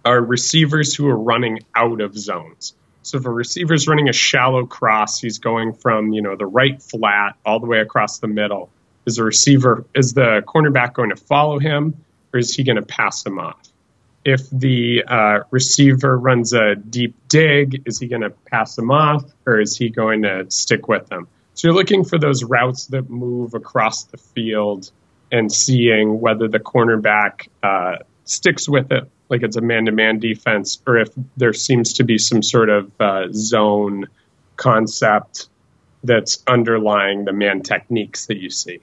are 0.04 0.20
receivers 0.20 0.94
who 0.94 1.08
are 1.08 1.16
running 1.16 1.60
out 1.74 2.00
of 2.00 2.16
zones. 2.16 2.74
So 3.02 3.18
if 3.18 3.26
a 3.26 3.30
receiver 3.30 3.74
is 3.74 3.86
running 3.86 4.08
a 4.08 4.12
shallow 4.12 4.64
cross, 4.64 5.20
he's 5.20 5.38
going 5.38 5.74
from, 5.74 6.12
you 6.12 6.22
know, 6.22 6.34
the 6.34 6.46
right 6.46 6.80
flat 6.82 7.36
all 7.44 7.60
the 7.60 7.66
way 7.66 7.80
across 7.80 8.18
the 8.18 8.28
middle. 8.28 8.70
Is 9.04 9.16
the 9.16 9.24
receiver, 9.24 9.84
is 9.94 10.14
the 10.14 10.42
cornerback 10.46 10.94
going 10.94 11.10
to 11.10 11.16
follow 11.16 11.58
him 11.58 12.02
or 12.32 12.38
is 12.38 12.54
he 12.54 12.64
going 12.64 12.76
to 12.76 12.82
pass 12.82 13.24
him 13.24 13.38
off? 13.38 13.60
If 14.24 14.48
the 14.50 15.04
uh, 15.06 15.40
receiver 15.50 16.16
runs 16.16 16.52
a 16.52 16.76
deep 16.76 17.16
dig, 17.28 17.82
is 17.86 17.98
he 17.98 18.06
going 18.06 18.22
to 18.22 18.30
pass 18.30 18.78
him 18.78 18.90
off 18.90 19.24
or 19.46 19.60
is 19.60 19.76
he 19.76 19.88
going 19.88 20.22
to 20.22 20.48
stick 20.50 20.88
with 20.88 21.08
them? 21.08 21.26
So 21.54 21.68
you're 21.68 21.74
looking 21.74 22.04
for 22.04 22.18
those 22.18 22.44
routes 22.44 22.86
that 22.86 23.10
move 23.10 23.54
across 23.54 24.04
the 24.04 24.16
field 24.16 24.90
and 25.30 25.52
seeing 25.52 26.20
whether 26.20 26.46
the 26.46 26.60
cornerback 26.60 27.48
uh, 27.62 27.96
sticks 28.24 28.68
with 28.68 28.92
it 28.92 29.10
like 29.32 29.42
it's 29.42 29.56
a 29.56 29.62
man-to-man 29.62 30.18
defense, 30.18 30.78
or 30.86 30.98
if 30.98 31.08
there 31.38 31.54
seems 31.54 31.94
to 31.94 32.04
be 32.04 32.18
some 32.18 32.42
sort 32.42 32.68
of 32.68 32.92
uh, 33.00 33.28
zone 33.32 34.06
concept 34.56 35.48
that's 36.04 36.42
underlying 36.46 37.24
the 37.24 37.32
man 37.32 37.62
techniques 37.62 38.26
that 38.26 38.36
you 38.36 38.50
see. 38.50 38.80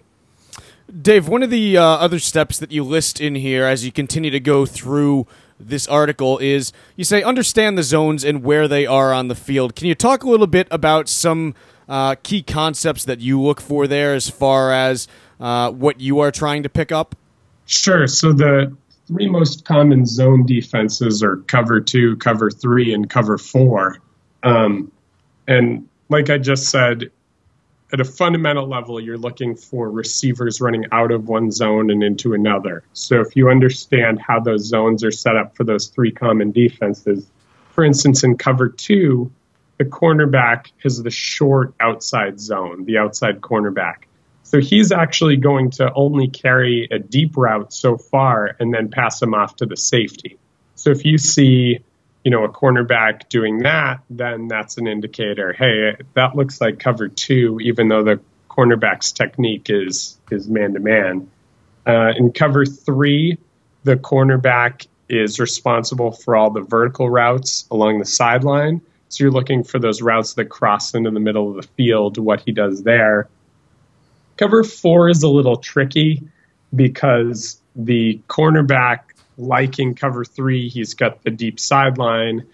Dave, 0.90 1.28
one 1.28 1.44
of 1.44 1.50
the 1.50 1.78
uh, 1.78 1.84
other 1.84 2.20
steps 2.20 2.58
that 2.60 2.72
you 2.72 2.84
list 2.84 3.22
in 3.22 3.36
here 3.36 3.66
as 3.66 3.86
you 3.86 3.92
continue 3.92 4.32
to 4.32 4.40
go 4.40 4.66
through 4.66 5.28
this 5.60 5.88
article 5.88 6.38
is 6.40 6.72
you 6.96 7.04
say 7.04 7.22
understand 7.22 7.78
the 7.78 7.84
zones 7.84 8.24
and 8.24 8.44
where 8.44 8.68
they 8.68 8.86
are 8.86 9.14
on 9.14 9.28
the 9.28 9.36
field. 9.36 9.76
Can 9.76 9.88
you 9.88 9.96
talk 9.96 10.24
a 10.24 10.30
little 10.30 10.48
bit 10.48 10.68
about 10.72 11.10
some 11.10 11.54
uh, 11.88 12.16
key 12.24 12.42
concepts 12.42 13.04
that 13.06 13.20
you 13.20 13.42
look 13.42 13.60
for 13.60 13.88
there 13.88 14.16
as 14.16 14.30
far 14.30 14.72
as 14.72 15.08
uh, 15.40 15.72
what 15.72 16.00
you 16.00 16.20
are 16.20 16.32
trying 16.32 16.64
to 16.64 16.70
pick 16.70 16.92
up? 16.92 17.16
Sure. 17.66 18.08
So 18.08 18.34
the 18.34 18.76
three 19.08 19.30
most 19.30 19.66
common 19.66 20.06
zone 20.06 20.46
defenses 20.46 21.22
are 21.22 21.38
cover 21.38 21.82
two, 21.82 22.16
cover 22.18 22.50
three, 22.50 22.94
and 22.94 23.10
cover 23.10 23.38
four. 23.38 24.00
Um, 24.44 24.92
and 25.48 25.88
like 26.10 26.30
I 26.30 26.38
just 26.38 26.70
said, 26.70 27.12
at 27.92 28.00
a 28.00 28.06
fundamental 28.06 28.68
level, 28.68 29.00
you're 29.00 29.18
looking 29.18 29.56
for 29.56 29.90
receivers 29.90 30.62
running 30.62 30.86
out 30.92 31.12
of 31.12 31.28
one 31.28 31.52
zone 31.52 31.90
and 31.90 32.04
into 32.04 32.34
another. 32.34 32.84
So 32.94 33.20
if 33.22 33.36
you 33.36 33.50
understand 33.50 34.22
how 34.22 34.40
those 34.40 34.66
zones 34.66 35.04
are 35.04 35.12
set 35.12 35.36
up 35.36 35.56
for 35.56 35.64
those 35.64 35.88
three 35.88 36.12
common 36.12 36.52
defenses, 36.52 37.26
for 37.72 37.84
instance, 37.84 38.24
in 38.24 38.38
cover 38.38 38.70
two, 38.70 39.32
the 39.78 39.86
cornerback 39.86 40.68
has 40.84 41.02
the 41.02 41.10
short 41.10 41.74
outside 41.80 42.40
zone, 42.40 42.86
the 42.86 42.98
outside 42.98 43.42
cornerback. 43.42 44.04
So 44.44 44.60
he's 44.60 44.92
actually 44.92 45.38
going 45.38 45.72
to 45.72 45.92
only 45.94 46.28
carry 46.28 46.88
a 46.92 47.00
deep 47.00 47.38
route 47.38 47.72
so 47.72 47.98
far 47.98 48.56
and 48.60 48.74
then 48.74 48.90
pass 48.90 49.22
him 49.22 49.34
off 49.34 49.56
to 49.58 49.66
the 49.66 49.78
safety. 49.78 50.38
So 50.76 50.90
if 50.92 51.06
you 51.06 51.18
see, 51.18 51.80
you 52.24 52.32
know, 52.32 52.44
a 52.44 52.50
cornerback 52.50 53.30
doing 53.30 53.60
that, 53.60 54.02
then 54.10 54.48
that's 54.48 54.78
an 54.78 54.88
indicator. 54.88 55.54
Hey, 55.54 55.96
that 56.16 56.36
looks 56.36 56.60
like 56.60 56.80
cover 56.80 57.08
two, 57.08 57.60
even 57.62 57.88
though 57.88 58.04
the 58.04 58.20
cornerback's 58.50 59.12
technique 59.12 59.70
is 59.70 60.18
is 60.30 60.50
man 60.50 60.74
to 60.74 60.80
man. 60.80 61.30
In 61.88 62.32
cover 62.32 62.66
three, 62.66 63.38
the 63.84 63.96
cornerback 63.96 64.88
is 65.08 65.40
responsible 65.40 66.12
for 66.12 66.36
all 66.36 66.52
the 66.52 66.62
vertical 66.62 67.10
routes 67.10 67.66
along 67.72 68.00
the 68.00 68.06
sideline. 68.06 68.82
So 69.08 69.24
you're 69.24 69.32
looking 69.32 69.64
for 69.64 69.80
those 69.80 70.02
routes 70.02 70.36
that 70.36 70.46
cross 70.46 70.94
into 70.94 71.10
the 71.10 71.20
middle 71.20 71.50
of 71.50 71.56
the 71.56 71.68
field, 71.78 72.18
what 72.20 72.42
he 72.42 72.52
does 72.52 72.84
there. 72.84 73.28
Cover 74.38 74.64
four 74.64 75.10
is 75.10 75.24
a 75.24 75.30
little 75.30 75.58
tricky 75.58 76.22
because 76.76 77.60
the 77.76 78.22
cornerback, 78.28 79.00
like 79.40 79.80
in 79.80 79.96
cover 79.96 80.26
three, 80.26 80.70
he's 80.70 80.94
got 80.94 81.24
the 81.24 81.32
deep 81.32 81.60
sideline. 81.60 82.46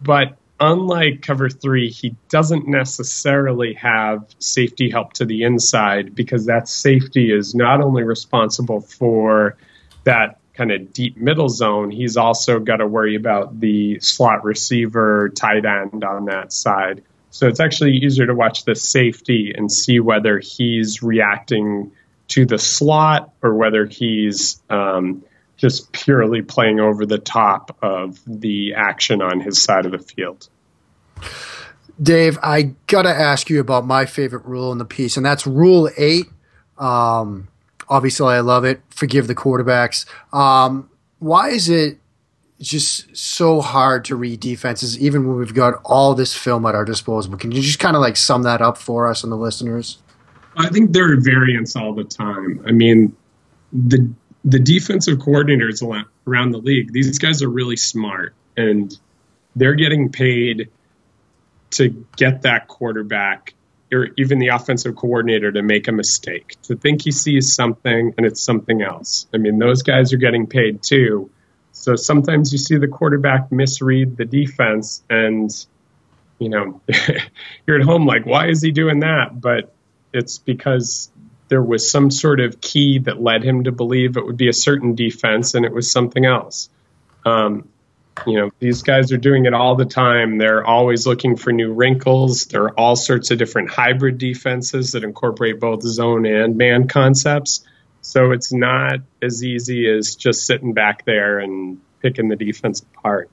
But 0.00 0.36
unlike 0.58 1.22
cover 1.22 1.48
three, 1.48 1.90
he 1.90 2.16
doesn't 2.28 2.68
necessarily 2.68 3.74
have 3.74 4.26
safety 4.38 4.90
help 4.90 5.12
to 5.14 5.24
the 5.24 5.44
inside 5.44 6.14
because 6.14 6.46
that 6.46 6.68
safety 6.68 7.32
is 7.32 7.54
not 7.54 7.80
only 7.80 8.02
responsible 8.02 8.80
for 8.80 9.56
that 10.04 10.38
kind 10.54 10.70
of 10.70 10.92
deep 10.92 11.16
middle 11.16 11.48
zone, 11.48 11.90
he's 11.90 12.16
also 12.16 12.58
got 12.58 12.76
to 12.76 12.86
worry 12.86 13.16
about 13.16 13.58
the 13.58 13.98
slot 14.00 14.44
receiver, 14.44 15.30
tight 15.30 15.64
end 15.64 16.04
on 16.04 16.26
that 16.26 16.52
side. 16.52 17.02
So 17.30 17.48
it's 17.48 17.60
actually 17.60 17.92
easier 17.92 18.26
to 18.26 18.34
watch 18.34 18.64
the 18.64 18.74
safety 18.74 19.54
and 19.56 19.72
see 19.72 20.00
whether 20.00 20.38
he's 20.38 21.02
reacting 21.02 21.92
to 22.28 22.44
the 22.44 22.58
slot 22.58 23.32
or 23.42 23.54
whether 23.54 23.86
he's 23.86 24.62
um, 24.68 25.24
just 25.62 25.92
purely 25.92 26.42
playing 26.42 26.80
over 26.80 27.06
the 27.06 27.18
top 27.18 27.76
of 27.82 28.18
the 28.26 28.74
action 28.74 29.22
on 29.22 29.38
his 29.38 29.62
side 29.62 29.86
of 29.86 29.92
the 29.92 29.98
field. 30.00 30.48
Dave, 32.02 32.36
I 32.42 32.74
got 32.88 33.02
to 33.02 33.10
ask 33.10 33.48
you 33.48 33.60
about 33.60 33.86
my 33.86 34.04
favorite 34.04 34.44
rule 34.44 34.72
in 34.72 34.78
the 34.78 34.84
piece, 34.84 35.16
and 35.16 35.24
that's 35.24 35.46
Rule 35.46 35.88
8. 35.96 36.26
Um, 36.78 37.46
obviously, 37.88 38.34
I 38.34 38.40
love 38.40 38.64
it. 38.64 38.82
Forgive 38.90 39.28
the 39.28 39.36
quarterbacks. 39.36 40.04
Um, 40.34 40.90
why 41.20 41.50
is 41.50 41.68
it 41.68 41.98
just 42.60 43.16
so 43.16 43.60
hard 43.60 44.04
to 44.06 44.16
read 44.16 44.40
defenses, 44.40 44.98
even 44.98 45.28
when 45.28 45.36
we've 45.36 45.54
got 45.54 45.80
all 45.84 46.16
this 46.16 46.34
film 46.34 46.66
at 46.66 46.74
our 46.74 46.84
disposal. 46.84 47.36
Can 47.36 47.52
you 47.52 47.62
just 47.62 47.78
kind 47.78 47.94
of 47.94 48.02
like 48.02 48.16
sum 48.16 48.42
that 48.42 48.60
up 48.60 48.78
for 48.78 49.08
us 49.08 49.22
and 49.22 49.32
the 49.32 49.36
listeners? 49.36 49.98
I 50.56 50.68
think 50.68 50.92
there 50.92 51.12
are 51.12 51.20
variants 51.20 51.76
all 51.76 51.94
the 51.94 52.04
time. 52.04 52.62
I 52.66 52.72
mean, 52.72 53.16
the 53.72 54.12
the 54.44 54.58
defensive 54.58 55.18
coordinators 55.18 55.82
around 56.26 56.50
the 56.50 56.58
league, 56.58 56.92
these 56.92 57.18
guys 57.18 57.42
are 57.42 57.48
really 57.48 57.76
smart, 57.76 58.34
and 58.56 58.98
they're 59.54 59.74
getting 59.74 60.10
paid 60.10 60.70
to 61.70 62.06
get 62.16 62.42
that 62.42 62.68
quarterback 62.68 63.54
or 63.92 64.08
even 64.16 64.38
the 64.38 64.48
offensive 64.48 64.96
coordinator 64.96 65.52
to 65.52 65.62
make 65.62 65.86
a 65.86 65.92
mistake, 65.92 66.56
to 66.62 66.74
think 66.74 67.02
he 67.02 67.10
sees 67.10 67.54
something 67.54 68.14
and 68.16 68.24
it's 68.26 68.40
something 68.40 68.80
else. 68.80 69.26
I 69.34 69.36
mean, 69.36 69.58
those 69.58 69.82
guys 69.82 70.14
are 70.14 70.16
getting 70.18 70.46
paid 70.46 70.82
too 70.82 71.30
so 71.72 71.96
sometimes 71.96 72.52
you 72.52 72.58
see 72.58 72.76
the 72.76 72.86
quarterback 72.86 73.50
misread 73.50 74.16
the 74.16 74.26
defense, 74.26 75.02
and 75.08 75.50
you 76.38 76.50
know 76.50 76.80
you're 77.66 77.80
at 77.80 77.84
home 77.84 78.06
like, 78.06 78.26
why 78.26 78.48
is 78.48 78.62
he 78.62 78.70
doing 78.70 79.00
that? 79.00 79.40
But 79.40 79.74
it's 80.12 80.38
because 80.38 81.10
there 81.52 81.62
was 81.62 81.90
some 81.90 82.10
sort 82.10 82.40
of 82.40 82.62
key 82.62 83.00
that 83.00 83.20
led 83.20 83.44
him 83.44 83.64
to 83.64 83.72
believe 83.72 84.16
it 84.16 84.24
would 84.24 84.38
be 84.38 84.48
a 84.48 84.54
certain 84.54 84.94
defense, 84.94 85.52
and 85.52 85.66
it 85.66 85.72
was 85.72 85.90
something 85.90 86.24
else. 86.24 86.70
Um, 87.26 87.68
you 88.26 88.40
know, 88.40 88.50
these 88.58 88.80
guys 88.80 89.12
are 89.12 89.18
doing 89.18 89.44
it 89.44 89.52
all 89.52 89.76
the 89.76 89.84
time. 89.84 90.38
They're 90.38 90.64
always 90.64 91.06
looking 91.06 91.36
for 91.36 91.52
new 91.52 91.74
wrinkles. 91.74 92.46
There 92.46 92.62
are 92.62 92.80
all 92.80 92.96
sorts 92.96 93.30
of 93.32 93.36
different 93.36 93.68
hybrid 93.68 94.16
defenses 94.16 94.92
that 94.92 95.04
incorporate 95.04 95.60
both 95.60 95.82
zone 95.82 96.24
and 96.24 96.56
man 96.56 96.88
concepts. 96.88 97.66
So 98.00 98.30
it's 98.30 98.50
not 98.50 99.00
as 99.20 99.44
easy 99.44 99.86
as 99.90 100.16
just 100.16 100.46
sitting 100.46 100.72
back 100.72 101.04
there 101.04 101.38
and 101.38 101.82
picking 102.00 102.28
the 102.28 102.36
defense 102.36 102.80
apart. 102.80 103.28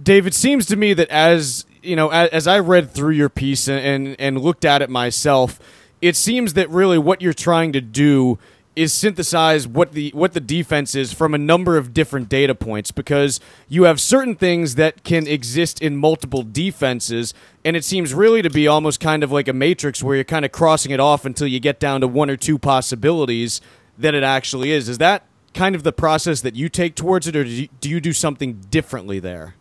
Dave, 0.00 0.28
it 0.28 0.34
seems 0.34 0.66
to 0.66 0.76
me 0.76 0.94
that 0.94 1.08
as 1.08 1.66
you 1.82 1.96
know, 1.96 2.08
as, 2.10 2.28
as 2.30 2.46
I 2.46 2.60
read 2.60 2.92
through 2.92 3.14
your 3.14 3.28
piece 3.28 3.66
and, 3.66 3.80
and, 3.80 4.16
and 4.20 4.40
looked 4.40 4.64
at 4.64 4.80
it 4.80 4.90
myself, 4.90 5.58
it 6.00 6.16
seems 6.16 6.54
that 6.54 6.68
really 6.70 6.98
what 6.98 7.22
you're 7.22 7.32
trying 7.32 7.72
to 7.72 7.80
do 7.80 8.38
is 8.76 8.92
synthesize 8.92 9.66
what 9.66 9.92
the 9.92 10.10
what 10.10 10.34
the 10.34 10.40
defense 10.40 10.94
is 10.94 11.10
from 11.10 11.34
a 11.34 11.38
number 11.38 11.78
of 11.78 11.94
different 11.94 12.28
data 12.28 12.54
points 12.54 12.90
because 12.90 13.40
you 13.68 13.84
have 13.84 13.98
certain 13.98 14.36
things 14.36 14.74
that 14.74 15.02
can 15.02 15.26
exist 15.26 15.80
in 15.80 15.96
multiple 15.96 16.42
defenses 16.42 17.32
and 17.64 17.74
it 17.74 17.82
seems 17.82 18.12
really 18.12 18.42
to 18.42 18.50
be 18.50 18.68
almost 18.68 19.00
kind 19.00 19.24
of 19.24 19.32
like 19.32 19.48
a 19.48 19.52
matrix 19.54 20.02
where 20.02 20.14
you're 20.14 20.24
kind 20.24 20.44
of 20.44 20.52
crossing 20.52 20.92
it 20.92 21.00
off 21.00 21.24
until 21.24 21.46
you 21.46 21.58
get 21.58 21.80
down 21.80 22.02
to 22.02 22.06
one 22.06 22.28
or 22.28 22.36
two 22.36 22.58
possibilities 22.58 23.62
that 23.96 24.14
it 24.14 24.22
actually 24.22 24.70
is. 24.70 24.90
Is 24.90 24.98
that 24.98 25.24
kind 25.54 25.74
of 25.74 25.82
the 25.82 25.92
process 25.92 26.42
that 26.42 26.54
you 26.54 26.68
take 26.68 26.94
towards 26.94 27.26
it 27.26 27.34
or 27.34 27.44
do 27.44 27.50
you 27.50 27.68
do, 27.80 27.88
you 27.88 27.98
do 27.98 28.12
something 28.12 28.60
differently 28.70 29.18
there? 29.18 29.54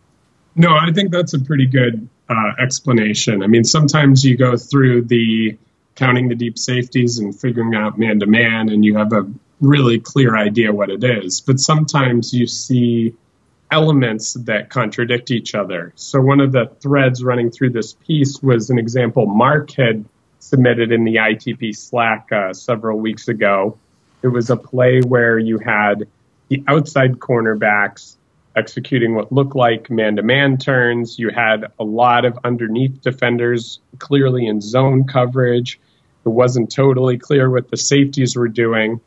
No 0.56 0.76
i 0.76 0.92
think 0.92 1.12
that's 1.12 1.34
a 1.34 1.40
pretty 1.40 1.68
good 1.68 2.08
uh, 2.28 2.52
explanation. 2.60 3.44
I 3.44 3.48
mean 3.48 3.64
sometimes 3.64 4.26
you 4.26 4.36
go 4.36 4.58
through 4.58 5.04
the 5.04 5.58
counting 5.96 6.28
the 6.28 6.36
deep 6.36 6.58
safeties 6.58 7.20
and 7.20 7.38
figuring 7.38 7.74
out 7.74 7.98
man 7.98 8.20
to 8.20 8.26
man, 8.26 8.70
and 8.70 8.84
you 8.84 8.98
have 8.98 9.14
a 9.14 9.30
really 9.62 10.00
clear 10.00 10.36
idea 10.36 10.72
what 10.72 10.90
it 10.90 11.04
is. 11.04 11.42
But 11.42 11.60
sometimes 11.60 12.34
you 12.34 12.48
see 12.48 13.16
elements 13.72 14.34
that 14.34 14.70
contradict 14.70 15.32
each 15.32 15.56
other. 15.56 15.94
So, 15.96 16.22
one 16.22 16.40
of 16.40 16.52
the 16.52 16.72
threads 16.82 17.24
running 17.24 17.52
through 17.52 17.72
this 17.72 17.94
piece 17.94 18.42
was 18.42 18.70
an 18.70 18.78
example 18.78 19.26
Mark 19.26 19.72
had 19.72 20.06
submitted 20.40 20.92
in 20.92 21.04
the 21.04 21.16
ITP 21.16 21.76
Slack 21.76 22.32
uh, 22.32 22.54
several 22.54 23.00
weeks 23.00 23.28
ago. 23.28 23.78
It 24.22 24.28
was 24.28 24.50
a 24.50 24.56
play 24.56 25.02
where 25.02 25.40
you 25.40 25.58
had 25.58 26.08
the 26.50 26.64
outside 26.68 27.14
cornerbacks 27.20 28.16
executing 28.56 29.16
what 29.16 29.32
looked 29.32 29.56
like 29.56 29.90
man 29.90 30.16
to 30.16 30.24
man 30.24 30.58
turns. 30.58 31.20
You 31.20 31.30
had 31.30 31.66
a 31.80 31.84
lot 31.84 32.26
of 32.26 32.38
underneath 32.44 33.02
defenders 33.02 33.80
clearly 34.00 34.48
in 34.48 34.62
zone 34.62 35.06
coverage. 35.06 35.80
It 36.26 36.30
wasn't 36.30 36.72
totally 36.72 37.18
clear 37.18 37.50
what 37.50 37.70
the 37.70 37.78
safeties 37.78 38.36
were 38.36 38.48
doing. 38.48 39.02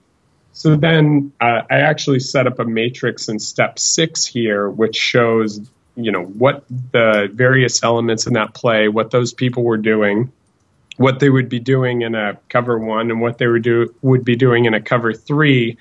So 0.52 0.76
then 0.76 1.32
uh, 1.40 1.62
I 1.70 1.80
actually 1.80 2.20
set 2.20 2.46
up 2.46 2.58
a 2.58 2.64
matrix 2.64 3.28
in 3.28 3.38
step 3.38 3.78
six 3.78 4.24
here, 4.24 4.68
which 4.68 4.96
shows 4.96 5.60
you 5.98 6.12
know 6.12 6.22
what 6.22 6.64
the 6.68 7.28
various 7.32 7.82
elements 7.82 8.26
in 8.26 8.34
that 8.34 8.54
play, 8.54 8.88
what 8.88 9.10
those 9.10 9.32
people 9.32 9.64
were 9.64 9.76
doing, 9.76 10.32
what 10.96 11.18
they 11.18 11.28
would 11.28 11.48
be 11.48 11.58
doing 11.58 12.02
in 12.02 12.14
a 12.14 12.38
cover 12.48 12.78
one, 12.78 13.10
and 13.10 13.20
what 13.20 13.38
they 13.38 13.48
would 13.48 13.62
do 13.62 13.92
would 14.02 14.24
be 14.24 14.36
doing 14.36 14.64
in 14.64 14.74
a 14.74 14.80
cover 14.80 15.12
three, 15.12 15.76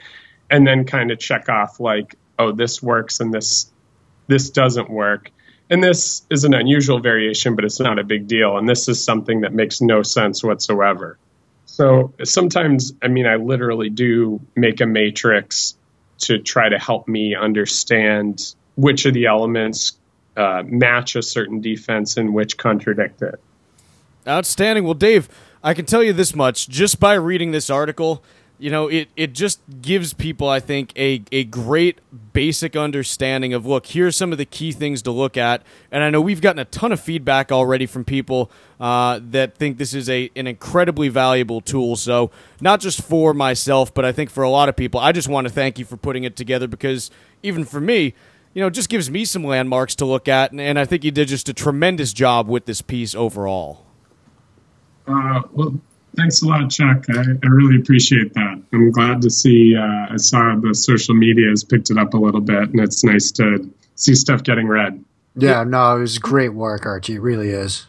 and 0.50 0.66
then 0.66 0.86
kind 0.86 1.12
of 1.12 1.20
check 1.20 1.50
off 1.50 1.80
like, 1.80 2.16
oh, 2.40 2.52
this 2.52 2.82
works 2.82 3.20
and 3.20 3.34
this 3.34 3.72
this 4.28 4.50
doesn't 4.50 4.90
work. 4.90 5.32
And 5.70 5.84
this 5.84 6.26
is 6.30 6.44
an 6.44 6.54
unusual 6.54 7.00
variation, 7.00 7.56
but 7.56 7.66
it's 7.66 7.80
not 7.80 8.00
a 8.00 8.04
big 8.04 8.28
deal. 8.28 8.58
And 8.58 8.68
this 8.68 8.88
is 8.88 9.04
something 9.04 9.42
that 9.42 9.54
makes 9.54 9.82
no 9.82 10.02
sense 10.02 10.44
whatsoever. 10.44 11.18
So 11.66 12.14
sometimes, 12.24 12.94
I 13.02 13.08
mean, 13.08 13.26
I 13.26 13.36
literally 13.36 13.90
do 13.90 14.40
make 14.56 14.82
a 14.82 14.86
matrix 14.86 15.76
to 16.20 16.40
try 16.40 16.70
to 16.70 16.80
help 16.80 17.08
me 17.08 17.36
understand 17.36 18.56
which 18.76 19.06
of 19.06 19.14
the 19.14 19.26
elements 19.26 19.98
uh, 20.36 20.64
match 20.66 21.16
a 21.16 21.22
certain 21.22 21.62
defense 21.62 22.18
and 22.18 22.34
which 22.34 22.58
contradict 22.58 23.22
it. 23.22 23.40
Outstanding. 24.28 24.84
Well, 24.84 24.94
Dave, 24.94 25.28
I 25.64 25.74
can 25.74 25.86
tell 25.86 26.04
you 26.04 26.14
this 26.14 26.36
much 26.36 26.70
just 26.70 27.00
by 27.00 27.14
reading 27.14 27.52
this 27.52 27.70
article. 27.70 28.24
You 28.60 28.72
know, 28.72 28.88
it, 28.88 29.10
it 29.16 29.34
just 29.34 29.60
gives 29.82 30.14
people, 30.14 30.50
I 30.50 30.60
think, 30.60 30.92
a, 30.98 31.22
a 31.32 31.44
great 31.44 32.00
basic 32.34 32.76
understanding 32.76 33.54
of 33.54 33.68
look, 33.68 33.86
here's 33.86 34.16
some 34.16 34.32
of 34.32 34.40
the 34.40 34.46
key 34.46 34.72
things 34.72 35.04
to 35.04 35.12
look 35.12 35.38
at. 35.38 35.62
And 35.92 36.04
I 36.04 36.10
know 36.10 36.22
we've 36.22 36.42
gotten 36.42 36.58
a 36.58 36.66
ton 36.66 36.92
of 36.92 37.00
feedback 37.00 37.52
already 37.52 37.86
from 37.86 38.04
people 38.04 38.50
uh, 38.80 39.20
that 39.30 39.56
think 39.56 39.78
this 39.78 39.94
is 39.94 40.10
a 40.10 40.32
an 40.36 40.48
incredibly 40.48 41.08
valuable 41.08 41.62
tool. 41.62 41.96
So, 41.96 42.32
not 42.60 42.80
just 42.80 43.02
for 43.02 43.34
myself, 43.34 43.94
but 43.94 44.06
I 44.06 44.12
think 44.12 44.32
for 44.32 44.44
a 44.44 44.50
lot 44.50 44.70
of 44.70 44.76
people, 44.76 45.00
I 45.00 45.12
just 45.12 45.28
want 45.28 45.48
to 45.48 45.54
thank 45.54 45.78
you 45.78 45.86
for 45.86 45.98
putting 45.98 46.24
it 46.24 46.36
together 46.36 46.68
because 46.68 47.12
even 47.44 47.64
for 47.64 47.80
me, 47.80 48.16
you 48.54 48.62
know, 48.62 48.68
it 48.68 48.72
just 48.72 48.90
gives 48.90 49.12
me 49.12 49.24
some 49.24 49.44
landmarks 49.44 49.94
to 49.96 50.06
look 50.06 50.28
at. 50.28 50.52
And, 50.52 50.60
and 50.60 50.80
I 50.80 50.86
think 50.86 51.04
you 51.04 51.12
did 51.12 51.28
just 51.28 51.48
a 51.48 51.54
tremendous 51.54 52.12
job 52.12 52.48
with 52.48 52.66
this 52.66 52.82
piece 52.82 53.14
overall. 53.14 53.86
Uh, 55.08 55.42
well, 55.52 55.80
thanks 56.18 56.42
a 56.42 56.48
lot, 56.48 56.70
Chuck. 56.70 57.06
I, 57.10 57.22
I, 57.22 57.48
really 57.48 57.78
appreciate 57.78 58.34
that. 58.34 58.62
I'm 58.74 58.92
glad 58.92 59.22
to 59.22 59.30
see. 59.30 59.76
Uh, 59.76 60.14
I 60.14 60.18
saw 60.18 60.56
the 60.56 60.74
social 60.74 61.16
media 61.16 61.50
has 61.50 61.64
picked 61.64 61.90
it 61.92 61.98
up 61.98 62.14
a 62.14 62.18
little 62.18 62.42
bit, 62.42 62.70
and 62.70 62.80
it's 62.80 63.04
nice 63.04 63.32
to 63.34 63.70
see 63.96 64.16
stuff 64.16 64.44
getting 64.44 64.68
read. 64.68 65.04
Yeah, 65.36 65.64
no, 65.64 65.98
it 65.98 66.00
was 66.00 66.18
great 66.18 66.54
work, 66.54 66.86
Archie. 66.86 67.16
It 67.16 67.22
really 67.22 67.50
is. 67.50 67.86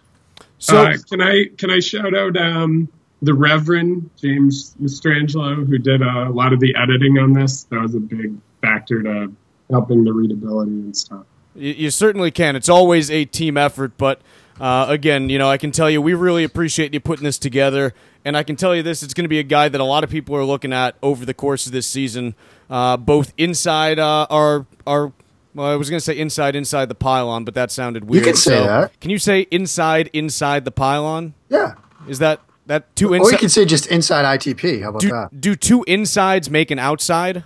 So, 0.59 0.77
uh, 0.77 0.97
can 1.09 1.23
I 1.23 1.47
can 1.57 1.71
I 1.71 1.81
shout 1.81 2.15
out 2.15 2.37
um, 2.37 2.89
the 3.23 3.35
Reverend 3.35 4.11
James 4.21 4.75
Mastrangelo, 4.81 5.67
who 5.67 5.79
did 5.79 6.03
a 6.03 6.29
lot 6.29 6.53
of 6.53 6.61
the 6.61 6.75
editing 6.77 7.19
on 7.19 7.33
this? 7.33 7.65
That 7.65 7.81
was 7.81 7.95
a 7.95 8.01
big 8.01 8.35
factor 8.61 9.03
to 9.03 9.33
helping 9.71 10.05
the 10.05 10.13
readability 10.13 10.71
and 10.71 10.97
stuff. 10.97 11.25
You, 11.55 11.73
you 11.73 11.91
certainly 11.91 12.31
can. 12.31 12.57
It's 12.57 12.69
always 12.69 13.11
a 13.11 13.25
team 13.25 13.57
effort, 13.57 13.93
but 13.97 14.21
uh, 14.61 14.87
again, 14.89 15.29
you 15.31 15.39
know, 15.39 15.49
I 15.49 15.57
can 15.57 15.71
tell 15.71 15.89
you 15.89 16.03
we 16.03 16.15
really 16.15 16.45
appreciate 16.45 16.93
you 16.93 17.01
putting 17.01 17.25
this 17.25 17.39
together, 17.39 17.95
and 18.25 18.37
I 18.37 18.43
can 18.43 18.57
tell 18.57 18.75
you 18.75 18.83
this: 18.83 19.03
it's 19.03 19.15
going 19.15 19.25
to 19.25 19.29
be 19.29 19.39
a 19.39 19.45
guy 19.45 19.69
that 19.69 19.81
a 19.81 19.85
lot 19.85 20.05
of 20.05 20.11
people 20.11 20.37
are 20.37 20.45
looking 20.45 20.73
at 20.73 20.97
over 21.03 21.25
the 21.25 21.35
course 21.35 21.67
of 21.67 21.73
this 21.73 21.87
season, 21.87 22.35
uh, 22.71 22.97
both 22.97 23.33
inside 23.37 23.99
uh, 23.99 24.27
our 24.31 24.67
our. 24.87 25.13
Well, 25.55 25.67
I 25.67 25.77
was 25.77 25.91
going 25.91 25.99
to 25.99 26.05
say 26.05 26.17
inside 26.17 26.55
inside 26.55 26.89
the 26.89 26.95
pylon, 26.95 27.45
but 27.45 27.55
that 27.55 27.71
sounded 27.71 28.05
weird. 28.05 28.25
You 28.25 28.33
can 28.33 28.37
say 28.37 28.59
so, 28.59 28.65
that. 28.65 29.01
Can 29.01 29.11
you 29.11 29.19
say 29.19 29.41
inside 29.51 30.11
inside 30.13 30.65
the 30.65 30.71
pylon? 30.71 31.35
Yeah. 31.49 31.75
Is 32.07 32.21
that 32.21 32.41
that 32.67 32.95
two 32.95 33.15
inside? 33.15 33.29
Or 33.29 33.33
you 33.33 33.39
can 33.39 33.49
say 33.49 33.65
just 33.65 33.87
inside 33.87 34.25
ITP. 34.39 34.83
How 34.83 34.91
about 34.91 35.01
do, 35.01 35.09
that? 35.09 35.41
Do 35.41 35.57
two 35.57 35.85
insides 35.89 36.51
make 36.51 36.71
an 36.71 36.79
outside? 36.79 37.45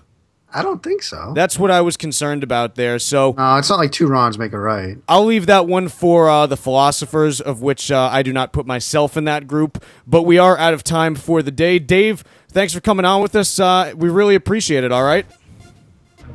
I 0.55 0.63
don't 0.63 0.83
think 0.83 1.03
so. 1.03 1.33
That's 1.35 1.59
what 1.59 1.71
I 1.71 1.81
was 1.81 1.97
concerned 1.97 2.43
about 2.43 2.75
there. 2.75 2.99
So 2.99 3.35
no, 3.37 3.57
it's 3.57 3.71
not 3.71 3.79
like 3.79 3.93
two 3.93 4.07
wrongs 4.07 4.39
make 4.39 4.53
a 4.53 4.59
right. 4.59 4.99
I'll 5.09 5.25
leave 5.25 5.47
that 5.47 5.67
one 5.67 5.89
for 5.89 6.29
uh, 6.29 6.47
the 6.47 6.57
philosophers, 6.57 7.41
of 7.41 7.63
which 7.63 7.91
uh, 7.91 8.11
I 8.13 8.23
do 8.23 8.33
not 8.33 8.53
put 8.53 8.67
myself 8.67 9.17
in 9.17 9.25
that 9.25 9.47
group. 9.47 9.83
But 10.07 10.23
we 10.23 10.39
are 10.39 10.59
out 10.59 10.75
of 10.75 10.85
time 10.85 11.15
for 11.15 11.43
the 11.43 11.51
day. 11.51 11.79
Dave, 11.79 12.23
thanks 12.49 12.73
for 12.75 12.81
coming 12.81 13.05
on 13.05 13.23
with 13.23 13.35
us. 13.35 13.59
Uh, 13.59 13.93
we 13.97 14.09
really 14.09 14.35
appreciate 14.35 14.85
it. 14.85 14.93
All 14.93 15.05
right. 15.05 15.27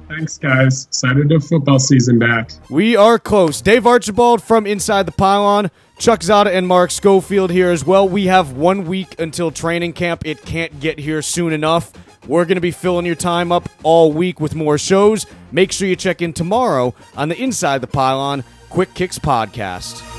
Thanks, 0.07 0.37
guys. 0.37 0.85
Excited 0.85 1.29
to 1.29 1.39
football 1.39 1.79
season 1.79 2.17
back. 2.17 2.51
We 2.69 2.95
are 2.95 3.19
close. 3.19 3.61
Dave 3.61 3.85
Archibald 3.85 4.41
from 4.41 4.65
Inside 4.65 5.05
the 5.05 5.11
Pylon. 5.11 5.69
Chuck 5.99 6.21
Zodda 6.21 6.53
and 6.53 6.67
Mark 6.67 6.91
Schofield 6.91 7.51
here 7.51 7.71
as 7.71 7.83
well. 7.83 8.07
We 8.07 8.27
have 8.27 8.53
one 8.53 8.85
week 8.85 9.19
until 9.19 9.51
training 9.51 9.93
camp. 9.93 10.25
It 10.25 10.43
can't 10.43 10.79
get 10.79 10.99
here 10.99 11.21
soon 11.21 11.51
enough. 11.51 11.91
We're 12.27 12.45
going 12.45 12.55
to 12.55 12.61
be 12.61 12.71
filling 12.71 13.05
your 13.05 13.15
time 13.15 13.51
up 13.51 13.69
all 13.83 14.11
week 14.11 14.39
with 14.39 14.53
more 14.53 14.77
shows. 14.77 15.25
Make 15.51 15.71
sure 15.71 15.87
you 15.87 15.95
check 15.95 16.21
in 16.21 16.33
tomorrow 16.33 16.93
on 17.15 17.29
the 17.29 17.41
Inside 17.41 17.81
the 17.81 17.87
Pylon 17.87 18.43
Quick 18.69 18.93
Kicks 18.93 19.17
podcast. 19.17 20.16